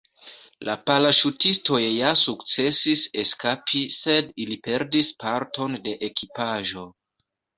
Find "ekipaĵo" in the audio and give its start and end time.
6.11-6.87